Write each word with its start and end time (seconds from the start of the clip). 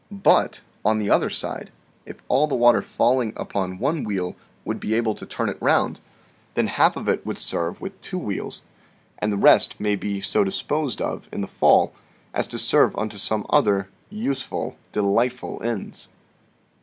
Fig. 0.09 0.23
10. 0.23 0.23
"But, 0.23 0.61
on 0.83 0.97
the 0.97 1.11
other 1.11 1.29
side, 1.29 1.69
if 2.07 2.23
all 2.27 2.47
the 2.47 2.55
water 2.55 2.81
falling 2.81 3.33
upon 3.35 3.77
one 3.77 4.03
wheel 4.03 4.35
would 4.65 4.79
be 4.79 4.95
able 4.95 5.13
to 5.13 5.27
turn 5.27 5.47
it 5.47 5.61
round, 5.61 6.01
then 6.55 6.65
half 6.65 6.95
of 6.95 7.07
it 7.07 7.23
would 7.23 7.37
serve 7.37 7.79
with 7.81 8.01
two 8.01 8.17
wheels, 8.17 8.63
and 9.19 9.31
the 9.31 9.37
rest 9.37 9.79
may 9.79 9.95
be 9.95 10.19
so 10.19 10.43
disposed 10.43 11.03
of 11.03 11.27
in 11.31 11.41
the 11.41 11.47
fall 11.47 11.93
as 12.33 12.47
to 12.47 12.57
serve 12.57 12.95
unto 12.97 13.19
some 13.19 13.45
other 13.51 13.89
useful, 14.09 14.75
delightful 14.91 15.61
ends. 15.61 16.09